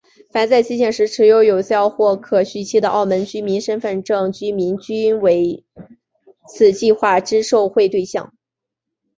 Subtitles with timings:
[0.31, 5.63] 凡在限期时持有有效或可续期的澳门居民身份证居民均是为
[6.47, 8.33] 此计划之受惠对象。